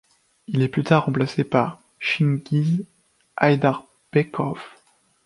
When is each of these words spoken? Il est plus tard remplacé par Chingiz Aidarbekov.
Il 0.47 0.63
est 0.63 0.67
plus 0.67 0.81
tard 0.83 1.05
remplacé 1.05 1.43
par 1.43 1.79
Chingiz 1.99 2.87
Aidarbekov. 3.39 4.59